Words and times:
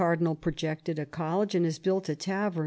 dinal 0.01 0.33
projected 0.35 0.97
a 0.97 1.05
college 1.05 1.53
and 1.53 1.63
has 1.63 1.77
built 1.77 2.09
a 2.09 2.15
tavem." 2.15 2.59